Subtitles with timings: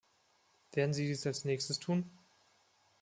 [0.73, 2.09] Werden Sie dies als Nächstes tun?